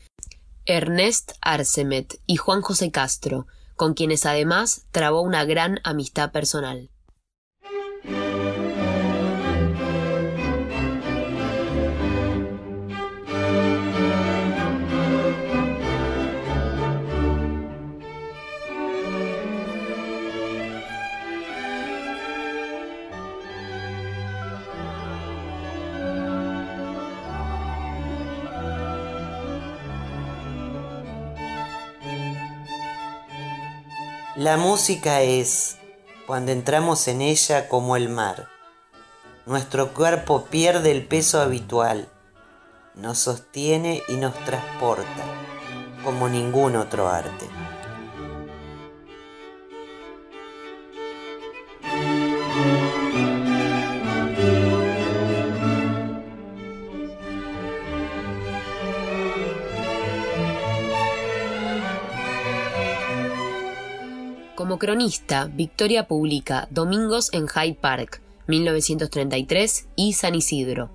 Ernest 0.67 1.31
Arsemet 1.41 2.19
y 2.27 2.35
Juan 2.35 2.61
José 2.61 2.91
Castro, 2.91 3.47
con 3.75 3.95
quienes 3.95 4.27
además 4.27 4.85
trabó 4.91 5.21
una 5.23 5.43
gran 5.45 5.79
amistad 5.83 6.31
personal. 6.31 6.91
La 34.47 34.55
música 34.55 35.19
es, 35.23 35.75
cuando 36.25 36.53
entramos 36.53 37.09
en 37.09 37.21
ella, 37.21 37.67
como 37.67 37.97
el 37.97 38.07
mar. 38.07 38.47
Nuestro 39.45 39.93
cuerpo 39.93 40.45
pierde 40.45 40.91
el 40.91 41.05
peso 41.05 41.41
habitual, 41.41 42.07
nos 42.95 43.17
sostiene 43.17 44.03
y 44.07 44.13
nos 44.13 44.33
transporta, 44.45 45.25
como 46.01 46.29
ningún 46.29 46.77
otro 46.77 47.09
arte. 47.09 47.56
Cronista, 64.87 65.51
Victoria 65.53 66.07
publica 66.07 66.69
Domingos 66.71 67.33
en 67.33 67.49
Hyde 67.49 67.75
Park, 67.75 68.21
1933, 68.47 69.89
y 69.97 70.13
San 70.13 70.33
Isidro. 70.33 70.89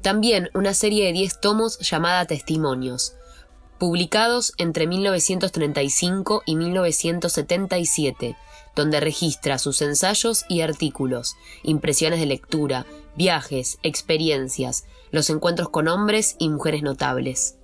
También 0.00 0.48
una 0.54 0.72
serie 0.72 1.04
de 1.04 1.12
10 1.12 1.38
tomos 1.42 1.78
llamada 1.80 2.24
Testimonios, 2.24 3.12
publicados 3.78 4.54
entre 4.56 4.86
1935 4.86 6.44
y 6.46 6.56
1977, 6.56 8.38
donde 8.74 9.00
registra 9.00 9.58
sus 9.58 9.82
ensayos 9.82 10.46
y 10.48 10.62
artículos, 10.62 11.36
impresiones 11.62 12.20
de 12.20 12.26
lectura, 12.26 12.86
viajes, 13.18 13.76
experiencias, 13.82 14.86
los 15.10 15.28
encuentros 15.28 15.68
con 15.68 15.88
hombres 15.88 16.36
y 16.38 16.48
mujeres 16.48 16.82
notables. 16.82 17.58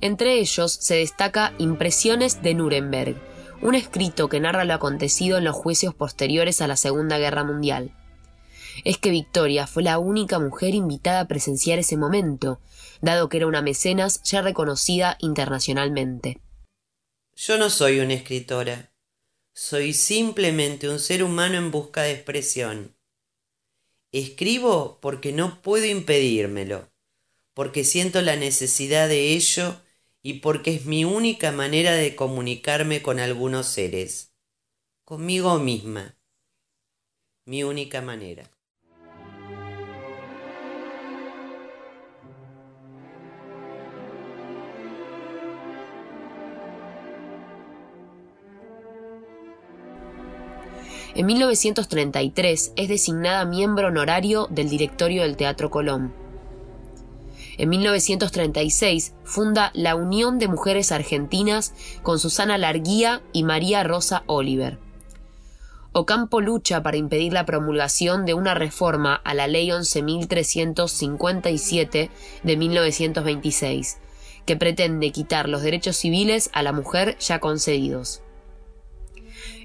Entre 0.00 0.38
ellos 0.38 0.70
se 0.70 0.94
destaca 0.94 1.54
Impresiones 1.58 2.40
de 2.40 2.54
Nuremberg, 2.54 3.29
un 3.62 3.74
escrito 3.74 4.28
que 4.28 4.40
narra 4.40 4.64
lo 4.64 4.74
acontecido 4.74 5.38
en 5.38 5.44
los 5.44 5.54
juicios 5.54 5.94
posteriores 5.94 6.60
a 6.60 6.66
la 6.66 6.76
Segunda 6.76 7.18
Guerra 7.18 7.44
Mundial. 7.44 7.94
Es 8.84 8.96
que 8.98 9.10
Victoria 9.10 9.66
fue 9.66 9.82
la 9.82 9.98
única 9.98 10.38
mujer 10.38 10.74
invitada 10.74 11.20
a 11.20 11.28
presenciar 11.28 11.78
ese 11.78 11.96
momento, 11.96 12.60
dado 13.02 13.28
que 13.28 13.36
era 13.36 13.46
una 13.46 13.62
mecenas 13.62 14.22
ya 14.22 14.40
reconocida 14.40 15.16
internacionalmente. 15.20 16.40
Yo 17.36 17.58
no 17.58 17.68
soy 17.70 18.00
una 18.00 18.14
escritora, 18.14 18.92
soy 19.52 19.92
simplemente 19.92 20.88
un 20.88 20.98
ser 20.98 21.22
humano 21.22 21.58
en 21.58 21.70
busca 21.70 22.02
de 22.02 22.12
expresión. 22.12 22.96
Escribo 24.12 24.98
porque 25.00 25.32
no 25.32 25.60
puedo 25.60 25.84
impedírmelo, 25.84 26.90
porque 27.54 27.84
siento 27.84 28.22
la 28.22 28.36
necesidad 28.36 29.08
de 29.08 29.34
ello 29.34 29.76
y 30.22 30.34
porque 30.40 30.74
es 30.74 30.86
mi 30.86 31.04
única 31.04 31.52
manera 31.52 31.92
de 31.92 32.14
comunicarme 32.14 33.02
con 33.02 33.20
algunos 33.20 33.66
seres, 33.66 34.34
conmigo 35.04 35.58
misma, 35.58 36.16
mi 37.46 37.64
única 37.64 38.02
manera. 38.02 38.50
En 51.12 51.26
1933 51.26 52.72
es 52.76 52.88
designada 52.88 53.44
miembro 53.44 53.88
honorario 53.88 54.46
del 54.48 54.70
directorio 54.70 55.22
del 55.22 55.36
Teatro 55.36 55.68
Colón. 55.68 56.29
En 57.60 57.68
1936 57.68 59.12
funda 59.22 59.70
la 59.74 59.94
Unión 59.94 60.38
de 60.38 60.48
Mujeres 60.48 60.92
Argentinas 60.92 61.74
con 62.02 62.18
Susana 62.18 62.56
Larguía 62.56 63.20
y 63.34 63.42
María 63.42 63.82
Rosa 63.82 64.22
Oliver. 64.24 64.78
Ocampo 65.92 66.40
lucha 66.40 66.82
para 66.82 66.96
impedir 66.96 67.34
la 67.34 67.44
promulgación 67.44 68.24
de 68.24 68.32
una 68.32 68.54
reforma 68.54 69.14
a 69.14 69.34
la 69.34 69.46
Ley 69.46 69.68
11.357 69.68 72.08
de 72.44 72.56
1926, 72.56 73.98
que 74.46 74.56
pretende 74.56 75.12
quitar 75.12 75.46
los 75.46 75.60
derechos 75.60 75.98
civiles 75.98 76.48
a 76.54 76.62
la 76.62 76.72
mujer 76.72 77.18
ya 77.18 77.40
concedidos. 77.40 78.22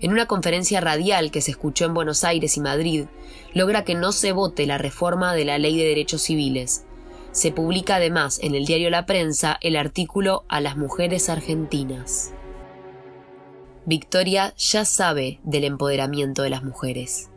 En 0.02 0.12
una 0.12 0.26
conferencia 0.26 0.82
radial 0.82 1.32
que 1.32 1.40
se 1.40 1.52
escuchó 1.52 1.86
en 1.86 1.94
Buenos 1.94 2.26
Aires 2.26 2.58
y 2.58 2.60
Madrid, 2.60 3.06
logra 3.54 3.86
que 3.86 3.96
no 3.96 4.12
se 4.12 4.34
vote 4.34 4.66
la 4.66 4.78
reforma 4.78 5.34
de 5.34 5.46
la 5.46 5.58
Ley 5.60 5.78
de 5.78 5.86
Derechos 5.86 6.24
Civiles, 6.24 6.84
se 7.36 7.52
publica 7.52 7.98
además 7.98 8.40
en 8.42 8.56
el 8.56 8.66
diario 8.66 8.90
La 8.90 9.06
Prensa 9.06 9.58
el 9.60 9.76
artículo 9.76 10.46
A 10.48 10.62
las 10.62 10.78
mujeres 10.78 11.28
argentinas. 11.28 12.32
Victoria 13.86 14.54
ya 14.58 14.86
sabe 14.86 15.42
del 15.44 15.66
empoderamiento 15.66 16.44
de 16.44 16.50
las 16.50 16.64
mujeres. 16.64 17.30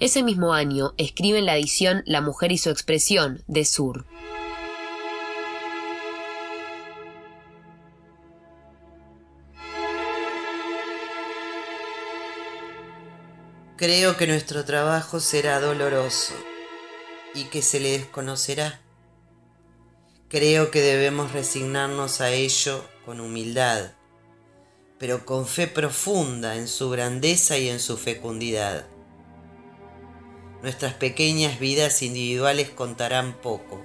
Ese 0.00 0.22
mismo 0.22 0.54
año 0.54 0.94
escribe 0.96 1.38
en 1.38 1.44
la 1.44 1.58
edición 1.58 2.02
La 2.06 2.22
mujer 2.22 2.50
y 2.50 2.56
su 2.56 2.70
expresión 2.70 3.42
de 3.46 3.66
Sur. 3.66 4.06
Creo 13.76 14.16
que 14.16 14.26
nuestro 14.26 14.64
trabajo 14.64 15.20
será 15.20 15.60
doloroso 15.60 16.32
y 17.38 17.44
que 17.44 17.62
se 17.62 17.78
le 17.78 17.90
desconocerá. 17.92 18.80
Creo 20.28 20.70
que 20.72 20.80
debemos 20.80 21.32
resignarnos 21.32 22.20
a 22.20 22.30
ello 22.30 22.84
con 23.06 23.20
humildad, 23.20 23.92
pero 24.98 25.24
con 25.24 25.46
fe 25.46 25.68
profunda 25.68 26.56
en 26.56 26.66
su 26.66 26.90
grandeza 26.90 27.56
y 27.56 27.68
en 27.68 27.78
su 27.78 27.96
fecundidad. 27.96 28.86
Nuestras 30.62 30.94
pequeñas 30.94 31.60
vidas 31.60 32.02
individuales 32.02 32.70
contarán 32.70 33.34
poco, 33.34 33.80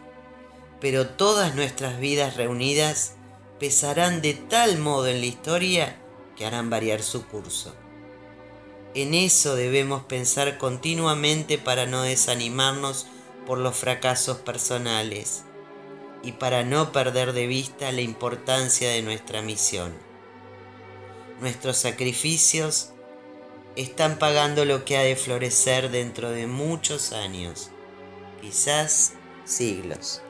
pero 0.81 1.07
todas 1.09 1.53
nuestras 1.53 1.99
vidas 1.99 2.35
reunidas 2.35 3.13
pesarán 3.59 4.23
de 4.23 4.33
tal 4.33 4.79
modo 4.79 5.07
en 5.07 5.19
la 5.19 5.27
historia 5.27 6.01
que 6.35 6.45
harán 6.47 6.71
variar 6.71 7.03
su 7.03 7.27
curso. 7.27 7.75
En 8.95 9.13
eso 9.13 9.55
debemos 9.55 10.03
pensar 10.05 10.57
continuamente 10.57 11.59
para 11.59 11.85
no 11.85 12.01
desanimarnos 12.01 13.07
por 13.45 13.57
los 13.57 13.75
fracasos 13.75 14.37
personales 14.37 15.43
y 16.23 16.33
para 16.33 16.63
no 16.63 16.91
perder 16.91 17.33
de 17.33 17.47
vista 17.47 17.91
la 17.91 18.01
importancia 18.01 18.89
de 18.89 19.01
nuestra 19.01 19.41
misión. 19.41 19.93
Nuestros 21.41 21.77
sacrificios 21.77 22.91
están 23.75 24.19
pagando 24.19 24.65
lo 24.65 24.85
que 24.85 24.97
ha 24.97 25.01
de 25.01 25.15
florecer 25.15 25.91
dentro 25.91 26.29
de 26.29 26.47
muchos 26.47 27.11
años, 27.11 27.71
quizás 28.41 29.13
siglos. 29.45 30.21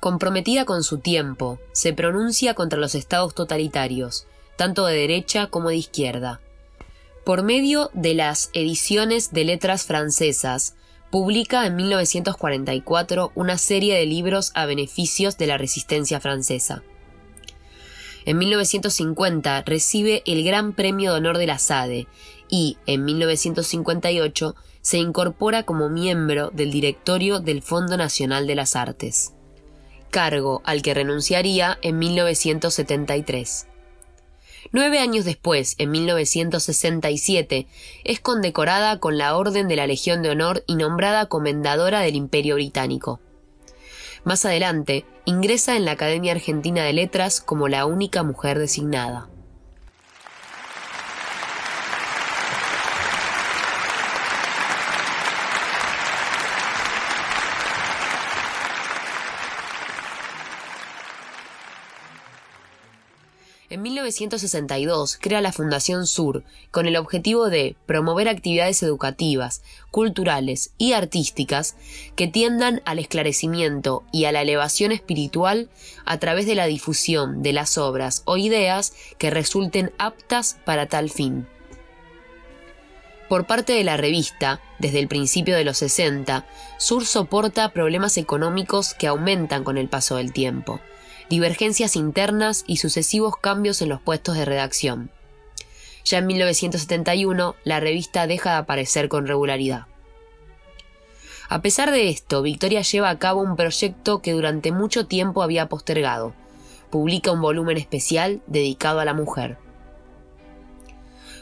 Comprometida 0.00 0.64
con 0.64 0.82
su 0.82 0.98
tiempo, 0.98 1.58
se 1.72 1.92
pronuncia 1.92 2.54
contra 2.54 2.78
los 2.78 2.94
estados 2.94 3.34
totalitarios, 3.34 4.26
tanto 4.56 4.86
de 4.86 4.96
derecha 4.96 5.48
como 5.48 5.70
de 5.70 5.76
izquierda. 5.76 6.40
Por 7.24 7.42
medio 7.42 7.90
de 7.94 8.14
las 8.14 8.50
ediciones 8.52 9.32
de 9.32 9.44
letras 9.44 9.84
francesas, 9.84 10.74
publica 11.10 11.66
en 11.66 11.76
1944 11.76 13.32
una 13.34 13.58
serie 13.58 13.96
de 13.96 14.06
libros 14.06 14.52
a 14.54 14.66
beneficios 14.66 15.36
de 15.36 15.46
la 15.46 15.58
resistencia 15.58 16.20
francesa. 16.20 16.82
En 18.24 18.38
1950 18.38 19.62
recibe 19.62 20.22
el 20.26 20.44
Gran 20.44 20.74
Premio 20.74 21.12
de 21.12 21.18
Honor 21.18 21.38
de 21.38 21.46
la 21.46 21.58
SADE 21.58 22.06
y, 22.50 22.76
en 22.86 23.04
1958, 23.04 24.54
se 24.82 24.98
incorpora 24.98 25.62
como 25.62 25.88
miembro 25.88 26.50
del 26.50 26.70
directorio 26.70 27.40
del 27.40 27.62
Fondo 27.62 27.96
Nacional 27.96 28.46
de 28.46 28.54
las 28.54 28.76
Artes 28.76 29.32
cargo 30.08 30.62
al 30.64 30.82
que 30.82 30.94
renunciaría 30.94 31.78
en 31.82 31.98
1973. 31.98 33.66
Nueve 34.72 34.98
años 34.98 35.24
después, 35.24 35.76
en 35.78 35.90
1967, 35.90 37.66
es 38.04 38.20
condecorada 38.20 38.98
con 38.98 39.16
la 39.16 39.36
Orden 39.36 39.68
de 39.68 39.76
la 39.76 39.86
Legión 39.86 40.22
de 40.22 40.30
Honor 40.30 40.64
y 40.66 40.74
nombrada 40.74 41.26
Comendadora 41.26 42.00
del 42.00 42.16
Imperio 42.16 42.56
Británico. 42.56 43.20
Más 44.24 44.44
adelante, 44.44 45.06
ingresa 45.24 45.76
en 45.76 45.84
la 45.84 45.92
Academia 45.92 46.32
Argentina 46.32 46.82
de 46.82 46.92
Letras 46.92 47.40
como 47.40 47.68
la 47.68 47.86
única 47.86 48.22
mujer 48.22 48.58
designada. 48.58 49.28
En 63.78 63.82
1962 63.82 65.18
crea 65.20 65.40
la 65.40 65.52
Fundación 65.52 66.08
Sur 66.08 66.42
con 66.72 66.86
el 66.86 66.96
objetivo 66.96 67.48
de 67.48 67.76
promover 67.86 68.28
actividades 68.28 68.82
educativas, 68.82 69.62
culturales 69.92 70.72
y 70.78 70.94
artísticas 70.94 71.76
que 72.16 72.26
tiendan 72.26 72.82
al 72.86 72.98
esclarecimiento 72.98 74.02
y 74.10 74.24
a 74.24 74.32
la 74.32 74.42
elevación 74.42 74.90
espiritual 74.90 75.70
a 76.04 76.18
través 76.18 76.46
de 76.46 76.56
la 76.56 76.66
difusión 76.66 77.40
de 77.44 77.52
las 77.52 77.78
obras 77.78 78.22
o 78.24 78.36
ideas 78.36 78.94
que 79.16 79.30
resulten 79.30 79.92
aptas 79.96 80.58
para 80.64 80.86
tal 80.86 81.08
fin. 81.08 81.46
Por 83.28 83.46
parte 83.46 83.74
de 83.74 83.84
la 83.84 83.96
revista, 83.96 84.60
desde 84.80 84.98
el 84.98 85.06
principio 85.06 85.54
de 85.54 85.62
los 85.62 85.78
60, 85.78 86.48
Sur 86.78 87.06
soporta 87.06 87.72
problemas 87.72 88.16
económicos 88.16 88.92
que 88.94 89.06
aumentan 89.06 89.62
con 89.62 89.78
el 89.78 89.88
paso 89.88 90.16
del 90.16 90.32
tiempo 90.32 90.80
divergencias 91.28 91.96
internas 91.96 92.64
y 92.66 92.78
sucesivos 92.78 93.36
cambios 93.36 93.82
en 93.82 93.88
los 93.88 94.00
puestos 94.00 94.36
de 94.36 94.44
redacción. 94.44 95.10
Ya 96.04 96.18
en 96.18 96.26
1971, 96.26 97.54
la 97.64 97.80
revista 97.80 98.26
deja 98.26 98.52
de 98.52 98.56
aparecer 98.56 99.08
con 99.08 99.26
regularidad. 99.26 99.86
A 101.50 101.62
pesar 101.62 101.90
de 101.90 102.08
esto, 102.08 102.42
Victoria 102.42 102.82
lleva 102.82 103.10
a 103.10 103.18
cabo 103.18 103.42
un 103.42 103.56
proyecto 103.56 104.20
que 104.20 104.32
durante 104.32 104.72
mucho 104.72 105.06
tiempo 105.06 105.42
había 105.42 105.68
postergado. 105.68 106.34
Publica 106.90 107.32
un 107.32 107.40
volumen 107.40 107.76
especial 107.76 108.40
dedicado 108.46 109.00
a 109.00 109.04
la 109.04 109.14
mujer. 109.14 109.58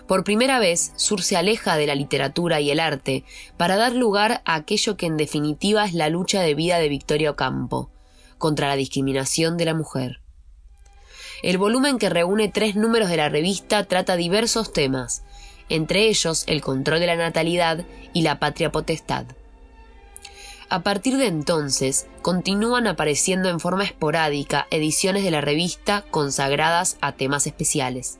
Por 0.06 0.22
primera 0.22 0.60
vez, 0.60 0.92
Sur 0.94 1.22
se 1.22 1.36
aleja 1.36 1.76
de 1.76 1.86
la 1.86 1.96
literatura 1.96 2.60
y 2.60 2.70
el 2.70 2.78
arte 2.78 3.24
para 3.56 3.76
dar 3.76 3.92
lugar 3.92 4.42
a 4.44 4.54
aquello 4.54 4.96
que 4.96 5.06
en 5.06 5.16
definitiva 5.16 5.84
es 5.84 5.94
la 5.94 6.08
lucha 6.08 6.40
de 6.42 6.54
vida 6.54 6.78
de 6.78 6.88
Victoria 6.88 7.32
Ocampo, 7.32 7.90
contra 8.38 8.68
la 8.68 8.76
discriminación 8.76 9.56
de 9.56 9.64
la 9.64 9.74
mujer. 9.74 10.20
El 11.42 11.58
volumen 11.58 11.98
que 11.98 12.08
reúne 12.08 12.48
tres 12.48 12.76
números 12.76 13.08
de 13.08 13.18
la 13.18 13.28
revista 13.28 13.84
trata 13.84 14.16
diversos 14.16 14.72
temas, 14.72 15.22
entre 15.68 16.08
ellos 16.08 16.44
el 16.46 16.60
control 16.60 17.00
de 17.00 17.06
la 17.06 17.16
natalidad 17.16 17.84
y 18.12 18.22
la 18.22 18.38
patria 18.38 18.72
potestad. 18.72 19.26
A 20.68 20.82
partir 20.82 21.16
de 21.16 21.26
entonces, 21.26 22.06
continúan 22.22 22.86
apareciendo 22.86 23.48
en 23.48 23.60
forma 23.60 23.84
esporádica 23.84 24.66
ediciones 24.70 25.22
de 25.22 25.30
la 25.30 25.40
revista 25.40 26.02
consagradas 26.10 26.96
a 27.00 27.12
temas 27.12 27.46
especiales. 27.46 28.18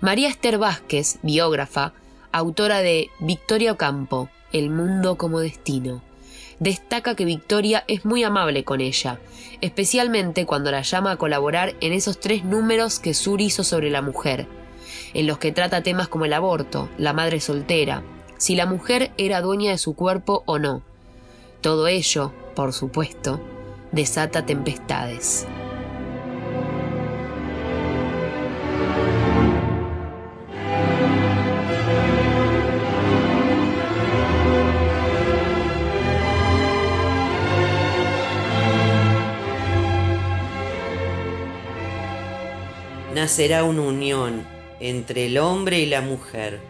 María 0.00 0.28
Esther 0.28 0.58
Vázquez, 0.58 1.18
biógrafa, 1.22 1.94
autora 2.30 2.78
de 2.78 3.10
Victoria 3.18 3.72
Ocampo, 3.72 4.28
El 4.52 4.70
mundo 4.70 5.18
como 5.18 5.40
destino, 5.40 6.02
destaca 6.58 7.14
que 7.14 7.24
Victoria 7.24 7.84
es 7.88 8.04
muy 8.04 8.24
amable 8.24 8.64
con 8.64 8.80
ella, 8.80 9.18
especialmente 9.60 10.46
cuando 10.46 10.70
la 10.70 10.82
llama 10.82 11.12
a 11.12 11.16
colaborar 11.16 11.74
en 11.80 11.92
esos 11.92 12.20
tres 12.20 12.44
números 12.44 12.98
que 12.98 13.14
Sur 13.14 13.40
hizo 13.40 13.64
sobre 13.64 13.90
la 13.90 14.02
mujer, 14.02 14.46
en 15.14 15.26
los 15.26 15.38
que 15.38 15.52
trata 15.52 15.82
temas 15.82 16.08
como 16.08 16.24
el 16.24 16.32
aborto, 16.32 16.88
la 16.98 17.12
madre 17.12 17.40
soltera, 17.40 18.02
si 18.36 18.54
la 18.54 18.66
mujer 18.66 19.10
era 19.16 19.40
dueña 19.40 19.70
de 19.70 19.78
su 19.78 19.94
cuerpo 19.94 20.42
o 20.46 20.58
no. 20.58 20.82
Todo 21.60 21.88
ello, 21.88 22.32
por 22.54 22.72
supuesto, 22.72 23.40
desata 23.92 24.46
tempestades. 24.46 25.46
Nacerá 43.18 43.64
una 43.64 43.82
unión 43.82 44.46
entre 44.78 45.26
el 45.26 45.38
hombre 45.38 45.80
y 45.80 45.86
la 45.86 46.00
mujer, 46.00 46.60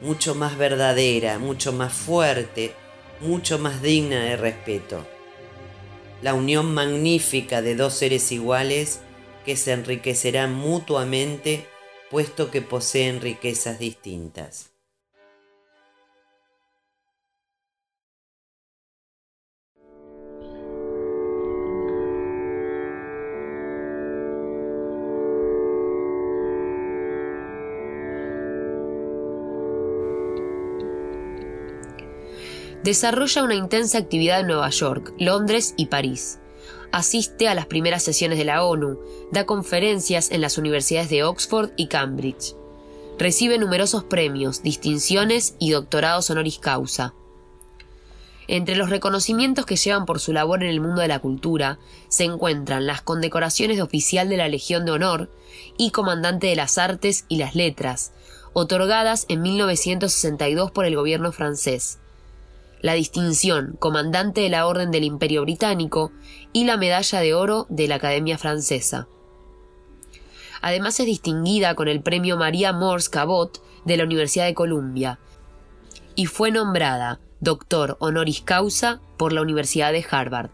mucho 0.00 0.34
más 0.34 0.56
verdadera, 0.56 1.38
mucho 1.38 1.74
más 1.74 1.92
fuerte, 1.92 2.72
mucho 3.20 3.58
más 3.58 3.82
digna 3.82 4.24
de 4.24 4.38
respeto. 4.38 5.06
La 6.22 6.32
unión 6.32 6.72
magnífica 6.72 7.60
de 7.60 7.74
dos 7.74 7.92
seres 7.92 8.32
iguales 8.32 9.00
que 9.44 9.56
se 9.56 9.72
enriquecerán 9.72 10.54
mutuamente 10.54 11.66
puesto 12.10 12.50
que 12.50 12.62
poseen 12.62 13.20
riquezas 13.20 13.78
distintas. 13.78 14.70
Desarrolla 32.84 33.42
una 33.42 33.56
intensa 33.56 33.98
actividad 33.98 34.40
en 34.40 34.46
Nueva 34.46 34.70
York, 34.70 35.12
Londres 35.18 35.74
y 35.76 35.86
París. 35.86 36.38
Asiste 36.92 37.48
a 37.48 37.54
las 37.54 37.66
primeras 37.66 38.04
sesiones 38.04 38.38
de 38.38 38.44
la 38.44 38.64
ONU, 38.64 39.00
da 39.32 39.46
conferencias 39.46 40.30
en 40.30 40.40
las 40.40 40.58
universidades 40.58 41.10
de 41.10 41.24
Oxford 41.24 41.70
y 41.76 41.88
Cambridge. 41.88 42.54
Recibe 43.18 43.58
numerosos 43.58 44.04
premios, 44.04 44.62
distinciones 44.62 45.56
y 45.58 45.72
doctorados 45.72 46.30
honoris 46.30 46.60
causa. 46.60 47.14
Entre 48.46 48.76
los 48.76 48.90
reconocimientos 48.90 49.66
que 49.66 49.76
llevan 49.76 50.06
por 50.06 50.20
su 50.20 50.32
labor 50.32 50.62
en 50.62 50.70
el 50.70 50.80
mundo 50.80 51.02
de 51.02 51.08
la 51.08 51.18
cultura 51.18 51.78
se 52.08 52.24
encuentran 52.24 52.86
las 52.86 53.02
condecoraciones 53.02 53.76
de 53.76 53.82
oficial 53.82 54.28
de 54.28 54.38
la 54.38 54.48
Legión 54.48 54.86
de 54.86 54.92
Honor 54.92 55.30
y 55.76 55.90
comandante 55.90 56.46
de 56.46 56.56
las 56.56 56.78
Artes 56.78 57.26
y 57.28 57.36
las 57.36 57.54
Letras, 57.56 58.12
otorgadas 58.54 59.26
en 59.28 59.42
1962 59.42 60.70
por 60.70 60.86
el 60.86 60.96
gobierno 60.96 61.32
francés, 61.32 61.98
la 62.80 62.94
distinción 62.94 63.76
Comandante 63.78 64.40
de 64.40 64.48
la 64.48 64.66
Orden 64.66 64.90
del 64.90 65.04
Imperio 65.04 65.42
Británico 65.42 66.12
y 66.52 66.64
la 66.64 66.76
Medalla 66.76 67.20
de 67.20 67.34
Oro 67.34 67.66
de 67.68 67.88
la 67.88 67.96
Academia 67.96 68.38
Francesa. 68.38 69.08
Además 70.60 70.98
es 71.00 71.06
distinguida 71.06 71.74
con 71.74 71.88
el 71.88 72.02
Premio 72.02 72.36
María 72.36 72.72
Morse 72.72 73.10
Cabot 73.10 73.62
de 73.84 73.96
la 73.96 74.04
Universidad 74.04 74.46
de 74.46 74.54
Columbia 74.54 75.18
y 76.14 76.26
fue 76.26 76.50
nombrada 76.50 77.20
doctor 77.40 77.96
honoris 78.00 78.42
causa 78.42 79.00
por 79.16 79.32
la 79.32 79.42
Universidad 79.42 79.92
de 79.92 80.04
Harvard. 80.10 80.50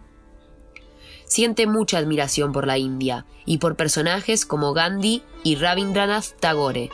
Siente 1.25 1.67
mucha 1.67 1.99
admiración 1.99 2.53
por 2.53 2.67
la 2.67 2.77
India 2.77 3.25
y 3.47 3.59
por 3.59 3.77
personajes 3.77 4.45
como 4.45 4.75
Gandhi 4.75 5.23
y 5.43 5.57
Rabindranath 5.57 6.39
Tagore, 6.39 6.91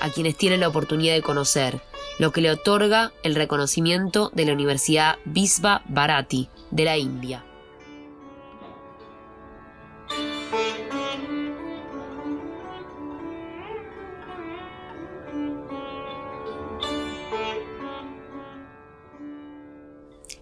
a 0.00 0.10
quienes 0.10 0.36
tiene 0.36 0.58
la 0.58 0.68
oportunidad 0.68 1.14
de 1.14 1.22
conocer, 1.22 1.80
lo 2.18 2.32
que 2.32 2.40
le 2.40 2.50
otorga 2.50 3.12
el 3.22 3.34
reconocimiento 3.34 4.30
de 4.34 4.46
la 4.46 4.52
Universidad 4.52 5.16
Visva 5.24 5.82
Bharati 5.88 6.48
de 6.70 6.84
la 6.84 6.96
India. 6.96 7.44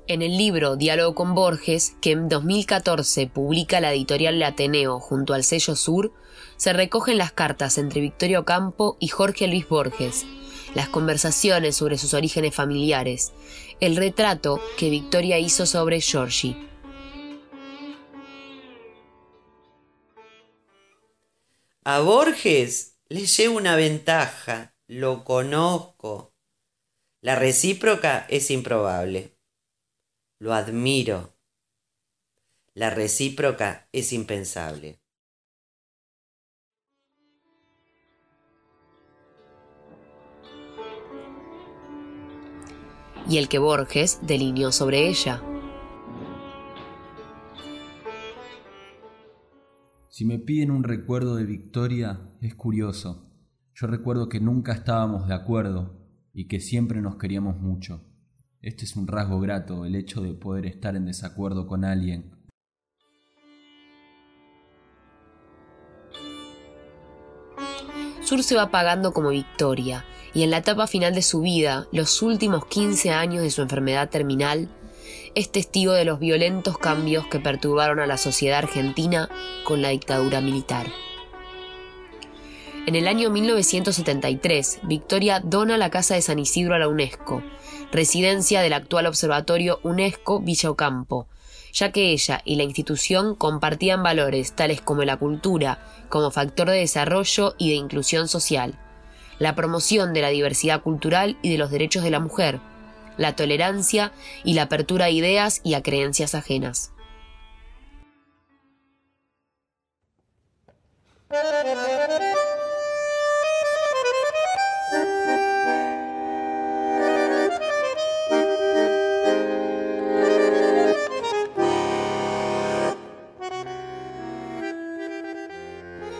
En 0.08 0.20
el 0.20 0.36
libro 0.36 0.76
Diálogo 0.76 1.14
con 1.14 1.34
Borges, 1.34 1.96
que 2.02 2.10
en 2.10 2.28
2014 2.28 3.28
publica 3.28 3.80
la 3.80 3.94
editorial 3.94 4.42
Ateneo 4.42 5.00
junto 5.00 5.32
al 5.32 5.42
sello 5.42 5.74
Sur, 5.74 6.12
se 6.58 6.74
recogen 6.74 7.16
las 7.16 7.32
cartas 7.32 7.78
entre 7.78 8.02
Victoria 8.02 8.40
Ocampo 8.40 8.98
y 9.00 9.08
Jorge 9.08 9.46
Luis 9.46 9.66
Borges, 9.66 10.26
las 10.74 10.88
conversaciones 10.88 11.76
sobre 11.76 11.98
sus 11.98 12.14
orígenes 12.14 12.54
familiares, 12.54 13.32
el 13.80 13.96
retrato 13.96 14.60
que 14.78 14.90
Victoria 14.90 15.38
hizo 15.38 15.66
sobre 15.66 16.00
Georgie. 16.00 16.56
A 21.84 21.98
Borges 22.00 22.96
le 23.08 23.26
llevo 23.26 23.56
una 23.56 23.74
ventaja, 23.74 24.76
lo 24.86 25.24
conozco. 25.24 26.32
La 27.20 27.34
recíproca 27.34 28.24
es 28.28 28.50
improbable. 28.50 29.36
Lo 30.38 30.54
admiro. 30.54 31.36
La 32.74 32.90
recíproca 32.90 33.88
es 33.92 34.12
impensable. 34.12 35.01
Y 43.32 43.38
el 43.38 43.48
que 43.48 43.58
Borges 43.58 44.20
delineó 44.20 44.72
sobre 44.72 45.08
ella. 45.08 45.42
Si 50.10 50.26
me 50.26 50.38
piden 50.38 50.70
un 50.70 50.84
recuerdo 50.84 51.36
de 51.36 51.46
Victoria, 51.46 52.20
es 52.42 52.54
curioso. 52.54 53.32
Yo 53.72 53.86
recuerdo 53.86 54.28
que 54.28 54.38
nunca 54.38 54.74
estábamos 54.74 55.28
de 55.28 55.32
acuerdo 55.32 55.98
y 56.34 56.46
que 56.46 56.60
siempre 56.60 57.00
nos 57.00 57.16
queríamos 57.16 57.56
mucho. 57.56 58.04
Este 58.60 58.84
es 58.84 58.96
un 58.96 59.06
rasgo 59.06 59.40
grato, 59.40 59.86
el 59.86 59.94
hecho 59.94 60.20
de 60.20 60.34
poder 60.34 60.66
estar 60.66 60.94
en 60.94 61.06
desacuerdo 61.06 61.66
con 61.66 61.86
alguien. 61.86 62.32
Sur 68.20 68.42
se 68.42 68.56
va 68.56 68.70
pagando 68.70 69.14
como 69.14 69.30
victoria, 69.30 70.04
y 70.34 70.42
en 70.42 70.50
la 70.50 70.58
etapa 70.58 70.86
final 70.86 71.14
de 71.14 71.22
su 71.22 71.40
vida, 71.40 71.86
los 71.92 72.22
últimos 72.22 72.66
15 72.66 73.10
años 73.10 73.42
de 73.42 73.50
su 73.50 73.62
enfermedad 73.62 74.08
terminal, 74.08 74.68
es 75.34 75.50
testigo 75.50 75.92
de 75.92 76.04
los 76.04 76.18
violentos 76.18 76.78
cambios 76.78 77.26
que 77.26 77.40
perturbaron 77.40 78.00
a 78.00 78.06
la 78.06 78.18
sociedad 78.18 78.58
argentina 78.58 79.28
con 79.64 79.82
la 79.82 79.88
dictadura 79.90 80.40
militar. 80.40 80.86
En 82.86 82.96
el 82.96 83.06
año 83.06 83.30
1973, 83.30 84.80
Victoria 84.82 85.40
dona 85.40 85.78
la 85.78 85.90
Casa 85.90 86.14
de 86.14 86.22
San 86.22 86.38
Isidro 86.38 86.74
a 86.74 86.78
la 86.78 86.88
UNESCO, 86.88 87.42
residencia 87.92 88.60
del 88.60 88.72
actual 88.72 89.06
observatorio 89.06 89.78
UNESCO 89.84 90.40
Villa 90.40 90.70
Ocampo, 90.70 91.28
ya 91.72 91.92
que 91.92 92.10
ella 92.10 92.42
y 92.44 92.56
la 92.56 92.64
institución 92.64 93.36
compartían 93.36 94.02
valores 94.02 94.52
tales 94.54 94.80
como 94.80 95.04
la 95.04 95.16
cultura, 95.16 95.78
como 96.08 96.30
factor 96.30 96.68
de 96.68 96.78
desarrollo 96.78 97.54
y 97.56 97.70
de 97.70 97.76
inclusión 97.76 98.28
social, 98.28 98.78
la 99.42 99.56
promoción 99.56 100.14
de 100.14 100.20
la 100.20 100.28
diversidad 100.28 100.82
cultural 100.82 101.36
y 101.42 101.50
de 101.50 101.58
los 101.58 101.72
derechos 101.72 102.04
de 102.04 102.12
la 102.12 102.20
mujer, 102.20 102.60
la 103.16 103.34
tolerancia 103.34 104.12
y 104.44 104.54
la 104.54 104.62
apertura 104.62 105.06
a 105.06 105.10
ideas 105.10 105.60
y 105.64 105.74
a 105.74 105.82
creencias 105.82 106.36
ajenas. 106.36 106.92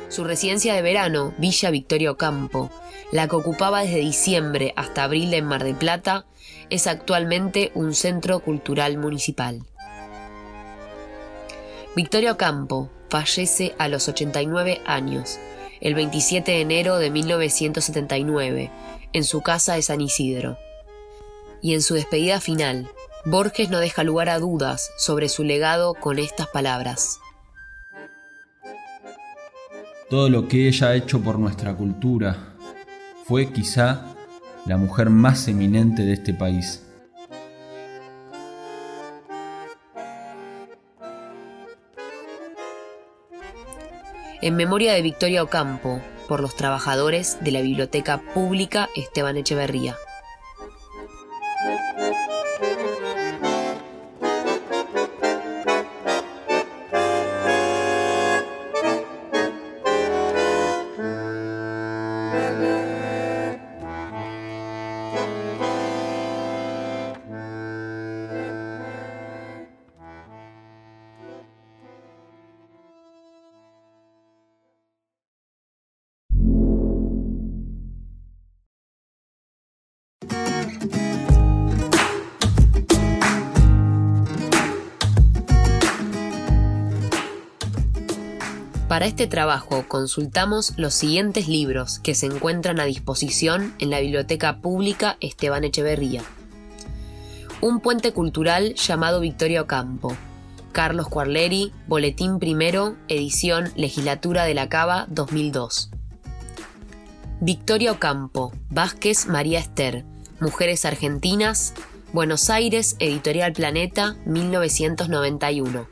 Su 0.08 0.24
residencia 0.24 0.74
de 0.74 0.82
verano, 0.82 1.32
Villa 1.38 1.70
Victoria 1.70 2.10
Ocampo, 2.10 2.68
la 3.12 3.28
que 3.28 3.36
ocupaba 3.36 3.82
desde 3.82 3.98
diciembre 3.98 4.72
hasta 4.74 5.04
abril 5.04 5.32
en 5.34 5.44
Mar 5.44 5.62
del 5.62 5.76
Plata, 5.76 6.24
es 6.70 6.86
actualmente 6.86 7.70
un 7.74 7.94
centro 7.94 8.40
cultural 8.40 8.96
municipal. 8.96 9.62
Victoria 11.94 12.32
Ocampo 12.32 12.90
fallece 13.10 13.74
a 13.78 13.88
los 13.88 14.08
89 14.08 14.80
años, 14.86 15.38
el 15.82 15.94
27 15.94 16.50
de 16.52 16.60
enero 16.62 16.96
de 16.96 17.10
1979, 17.10 18.70
en 19.12 19.24
su 19.24 19.42
casa 19.42 19.74
de 19.74 19.82
San 19.82 20.00
Isidro. 20.00 20.56
Y 21.60 21.74
en 21.74 21.82
su 21.82 21.94
despedida 21.94 22.40
final, 22.40 22.88
Borges 23.26 23.68
no 23.68 23.78
deja 23.78 24.04
lugar 24.04 24.30
a 24.30 24.38
dudas 24.38 24.90
sobre 24.96 25.28
su 25.28 25.44
legado 25.44 25.92
con 25.92 26.18
estas 26.18 26.48
palabras. 26.48 27.20
Todo 30.08 30.30
lo 30.30 30.48
que 30.48 30.68
ella 30.68 30.88
ha 30.88 30.94
hecho 30.94 31.20
por 31.20 31.38
nuestra 31.38 31.74
cultura 31.74 32.51
fue 33.32 33.50
quizá 33.50 34.02
la 34.66 34.76
mujer 34.76 35.08
más 35.08 35.48
eminente 35.48 36.04
de 36.04 36.12
este 36.12 36.34
país. 36.34 36.82
En 44.42 44.54
memoria 44.54 44.92
de 44.92 45.00
Victoria 45.00 45.42
Ocampo, 45.42 46.02
por 46.28 46.40
los 46.40 46.56
trabajadores 46.56 47.38
de 47.40 47.52
la 47.52 47.62
Biblioteca 47.62 48.20
Pública 48.34 48.90
Esteban 48.94 49.38
Echeverría. 49.38 49.96
Para 89.02 89.10
este 89.10 89.26
trabajo 89.26 89.84
consultamos 89.88 90.74
los 90.76 90.94
siguientes 90.94 91.48
libros 91.48 91.98
que 91.98 92.14
se 92.14 92.26
encuentran 92.26 92.78
a 92.78 92.84
disposición 92.84 93.74
en 93.80 93.90
la 93.90 93.98
Biblioteca 93.98 94.58
Pública 94.58 95.16
Esteban 95.18 95.64
Echeverría. 95.64 96.22
Un 97.60 97.80
puente 97.80 98.12
cultural 98.12 98.74
llamado 98.74 99.18
Victoria 99.18 99.62
Ocampo. 99.62 100.16
Carlos 100.70 101.08
Cuarleri, 101.08 101.72
Boletín 101.88 102.38
Primero, 102.38 102.94
edición 103.08 103.72
Legislatura 103.74 104.44
de 104.44 104.54
la 104.54 104.68
Cava 104.68 105.06
2002. 105.08 105.90
Victoria 107.40 107.90
Ocampo, 107.90 108.52
Vázquez 108.70 109.26
María 109.26 109.58
Esther, 109.58 110.04
Mujeres 110.38 110.84
Argentinas, 110.84 111.74
Buenos 112.12 112.50
Aires, 112.50 112.94
Editorial 113.00 113.52
Planeta, 113.52 114.14
1991. 114.26 115.88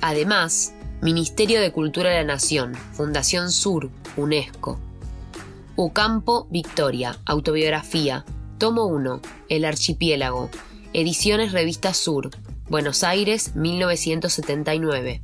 Además, 0.00 0.72
Ministerio 1.02 1.60
de 1.60 1.72
Cultura 1.72 2.10
de 2.10 2.18
la 2.18 2.34
Nación, 2.34 2.76
Fundación 2.92 3.50
Sur, 3.50 3.90
UNESCO. 4.16 4.78
Ucampo, 5.74 6.46
Victoria, 6.48 7.18
Autobiografía, 7.24 8.24
Tomo 8.58 8.86
1, 8.86 9.20
El 9.48 9.64
Archipiélago, 9.64 10.48
Ediciones 10.92 11.50
Revista 11.50 11.92
Sur, 11.92 12.30
Buenos 12.68 13.02
Aires, 13.02 13.56
1979. 13.56 15.22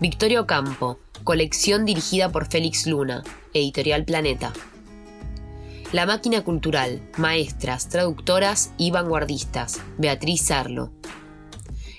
Victorio 0.00 0.48
Campo, 0.48 0.98
colección 1.22 1.84
dirigida 1.84 2.32
por 2.32 2.48
Félix 2.48 2.88
Luna, 2.88 3.22
Editorial 3.54 4.04
Planeta. 4.04 4.52
La 5.92 6.06
Máquina 6.06 6.42
Cultural, 6.42 7.08
maestras, 7.18 7.88
traductoras 7.88 8.72
y 8.78 8.90
vanguardistas, 8.90 9.80
Beatriz 9.96 10.42
Sarlo. 10.46 10.90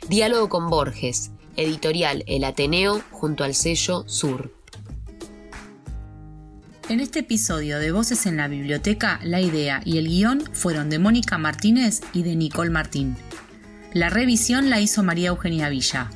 Diálogo 0.10 0.50
con 0.50 0.70
Borges, 0.70 1.32
editorial 1.58 2.24
El 2.28 2.44
Ateneo 2.44 3.02
junto 3.12 3.44
al 3.44 3.54
sello 3.54 4.04
Sur. 4.08 4.54
En 6.90 7.02
este 7.02 7.20
episodio 7.20 7.80
de 7.80 7.92
Voces 7.92 8.26
en 8.28 8.38
la 8.38 8.48
Biblioteca, 8.48 9.20
la 9.22 9.42
idea 9.42 9.82
y 9.84 9.98
el 9.98 10.08
guion 10.08 10.42
fueron 10.54 10.90
de 10.90 11.00
Mónica 11.00 11.38
Martínez 11.38 12.00
y 12.14 12.24
de 12.24 12.38
Nicole 12.38 12.70
Martín. 12.70 13.18
La 13.92 14.10
revisión 14.10 14.70
la 14.70 14.80
hizo 14.80 15.04
María 15.04 15.30
Eugenia 15.30 15.68
Villa. 15.68 16.10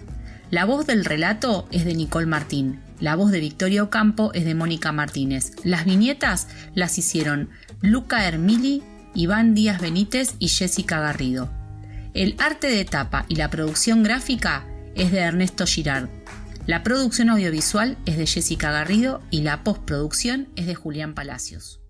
La 0.49 0.63
voz 0.63 0.85
del 0.85 1.03
relato 1.03 1.67
es 1.71 1.83
de 1.83 1.93
Nicole 1.93 2.25
Martín. 2.25 2.79
La 3.01 3.15
voz 3.15 3.31
de 3.31 3.41
Victoria 3.41 3.83
Ocampo 3.83 4.31
es 4.33 4.45
de 4.45 4.55
Mónica 4.55 4.93
Martínez. 4.93 5.53
Las 5.65 5.83
viñetas 5.83 6.47
las 6.73 6.97
hicieron 6.97 7.49
Luca 7.81 8.25
Hermili, 8.25 8.81
Iván 9.13 9.53
Díaz 9.55 9.81
Benítez 9.81 10.35
y 10.39 10.47
Jessica 10.47 11.01
Garrido. 11.01 11.49
El 12.13 12.35
arte 12.39 12.67
de 12.67 12.85
tapa 12.85 13.25
y 13.27 13.35
la 13.35 13.49
producción 13.49 14.03
gráfica 14.03 14.65
es 14.95 15.11
de 15.11 15.19
Ernesto 15.19 15.65
Girard. 15.65 16.09
La 16.67 16.83
producción 16.83 17.29
audiovisual 17.29 17.97
es 18.05 18.17
de 18.17 18.27
Jessica 18.27 18.71
Garrido 18.71 19.21
y 19.31 19.41
la 19.41 19.63
postproducción 19.63 20.49
es 20.55 20.67
de 20.67 20.75
Julián 20.75 21.15
Palacios. 21.15 21.80